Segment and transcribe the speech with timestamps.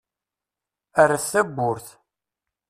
[1.09, 1.87] Rret tawwurt.